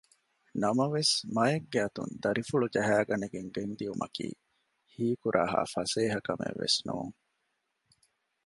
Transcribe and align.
ނަމަވެސް 0.63 1.13
މައެއްގެ 1.35 1.79
އަތުން 1.83 2.13
ދަރިފުޅު 2.23 2.67
ޖަހައިގަނެގެން 2.75 3.49
ގެންދިއުމަކީ 3.55 4.27
ހީކުރާހާ 4.93 5.59
ފަސޭހަ 5.73 6.19
ކަމެއްވެސް 6.27 6.79
ނޫން 6.85 7.15